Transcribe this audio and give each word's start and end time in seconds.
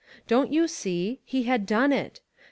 Don't 0.27 0.51
you 0.51 0.67
see? 0.67 1.19
He 1.25 1.43
had 1.43 1.67
done 1.67 1.93
it. 1.93 2.21